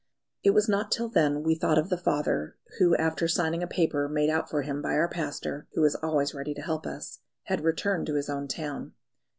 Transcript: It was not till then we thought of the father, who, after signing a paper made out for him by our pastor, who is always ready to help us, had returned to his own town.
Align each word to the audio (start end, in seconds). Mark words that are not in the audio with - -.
It 0.41 0.55
was 0.55 0.67
not 0.67 0.91
till 0.91 1.09
then 1.09 1.43
we 1.43 1.53
thought 1.53 1.77
of 1.77 1.89
the 1.89 1.95
father, 1.97 2.57
who, 2.79 2.95
after 2.95 3.27
signing 3.27 3.61
a 3.61 3.67
paper 3.67 4.09
made 4.09 4.31
out 4.31 4.49
for 4.49 4.63
him 4.63 4.81
by 4.81 4.93
our 4.95 5.07
pastor, 5.07 5.67
who 5.73 5.83
is 5.83 5.93
always 5.93 6.33
ready 6.33 6.55
to 6.55 6.61
help 6.63 6.87
us, 6.87 7.19
had 7.43 7.63
returned 7.63 8.07
to 8.07 8.15
his 8.15 8.27
own 8.27 8.47
town. 8.47 8.93